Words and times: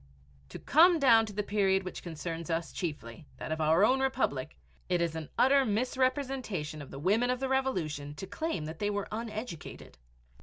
To 0.49 0.57
come 0.57 0.97
down 0.97 1.27
to 1.27 1.33
the 1.33 1.43
period 1.43 1.83
which 1.83 2.01
concerns 2.01 2.49
us 2.49 2.71
chiefly, 2.73 3.27
that 3.37 3.51
of 3.51 3.61
our 3.61 3.85
own 3.85 3.99
Republic, 3.99 4.57
it 4.89 4.99
is 4.99 5.13
an 5.13 5.29
utter 5.37 5.63
misrepresentation 5.63 6.81
of 6.81 6.89
the 6.89 6.97
women 6.97 7.29
of 7.29 7.39
the 7.39 7.47
Revolution 7.49 8.15
to 8.15 8.25
claim 8.25 8.65
that 8.65 8.79
they 8.79 8.89
were 8.89 9.07
uneducated. 9.11 9.99